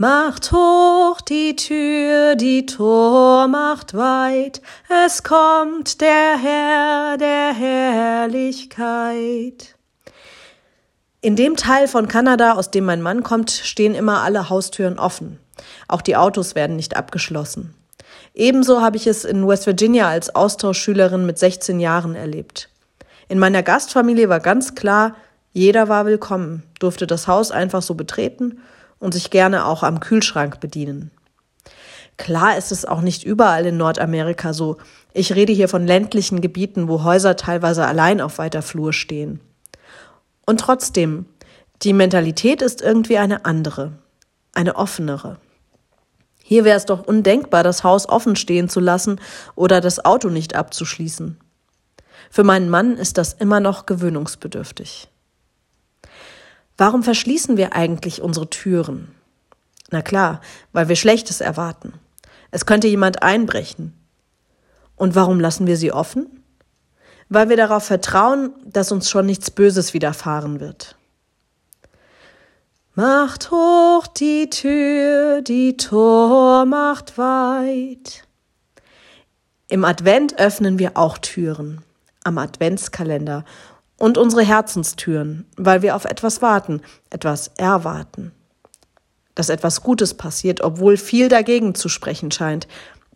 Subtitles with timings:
[0.00, 4.62] Macht hoch die Tür, die Tor macht weit,
[5.04, 9.74] es kommt der Herr der Herrlichkeit.
[11.20, 15.40] In dem Teil von Kanada, aus dem mein Mann kommt, stehen immer alle Haustüren offen.
[15.88, 17.74] Auch die Autos werden nicht abgeschlossen.
[18.34, 22.68] Ebenso habe ich es in West Virginia als Austauschschülerin mit 16 Jahren erlebt.
[23.28, 25.16] In meiner Gastfamilie war ganz klar,
[25.52, 28.60] jeder war willkommen, durfte das Haus einfach so betreten
[28.98, 31.10] und sich gerne auch am Kühlschrank bedienen.
[32.16, 34.76] Klar ist es auch nicht überall in Nordamerika so.
[35.14, 39.40] Ich rede hier von ländlichen Gebieten, wo Häuser teilweise allein auf weiter Flur stehen.
[40.44, 41.26] Und trotzdem,
[41.82, 43.92] die Mentalität ist irgendwie eine andere,
[44.52, 45.36] eine offenere.
[46.42, 49.20] Hier wäre es doch undenkbar, das Haus offen stehen zu lassen
[49.54, 51.38] oder das Auto nicht abzuschließen.
[52.30, 55.08] Für meinen Mann ist das immer noch gewöhnungsbedürftig.
[56.78, 59.08] Warum verschließen wir eigentlich unsere Türen?
[59.90, 60.40] Na klar,
[60.72, 61.92] weil wir Schlechtes erwarten.
[62.52, 63.92] Es könnte jemand einbrechen.
[64.96, 66.42] Und warum lassen wir sie offen?
[67.28, 70.96] Weil wir darauf vertrauen, dass uns schon nichts Böses widerfahren wird.
[72.94, 78.24] Macht hoch die Tür, die Tor macht weit.
[79.68, 81.82] Im Advent öffnen wir auch Türen
[82.24, 83.44] am Adventskalender
[83.98, 88.32] und unsere Herzenstüren, weil wir auf etwas warten, etwas erwarten.
[89.34, 92.66] Dass etwas Gutes passiert, obwohl viel dagegen zu sprechen scheint,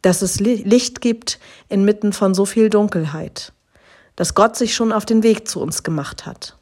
[0.02, 1.38] dass es Licht gibt
[1.68, 3.52] inmitten von so viel Dunkelheit,
[4.16, 6.56] dass Gott sich schon auf den Weg zu uns gemacht hat.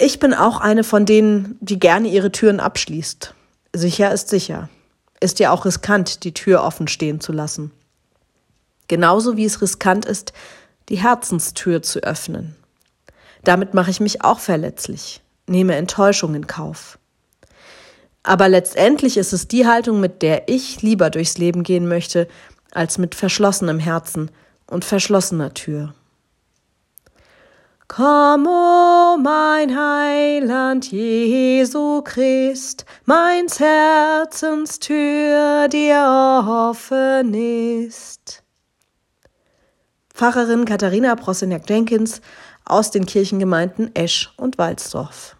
[0.00, 3.34] Ich bin auch eine von denen, die gerne ihre Türen abschließt.
[3.74, 4.68] Sicher ist sicher.
[5.20, 7.72] Ist ja auch riskant, die Tür offen stehen zu lassen.
[8.86, 10.32] Genauso wie es riskant ist,
[10.88, 12.56] die Herzenstür zu öffnen.
[13.44, 16.98] Damit mache ich mich auch verletzlich, nehme Enttäuschung in Kauf.
[18.22, 22.28] Aber letztendlich ist es die Haltung, mit der ich lieber durchs Leben gehen möchte,
[22.72, 24.30] als mit verschlossenem Herzen
[24.66, 25.94] und verschlossener Tür.
[27.86, 38.42] Komm, o oh mein Heiland Jesu Christ, meins Herzenstür dir offen ist.
[40.18, 42.20] Pfarrerin Katharina Proseniak-Jenkins
[42.64, 45.36] aus den Kirchengemeinden Esch und Walsdorf.